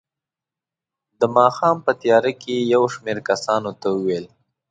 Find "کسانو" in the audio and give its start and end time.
3.29-3.71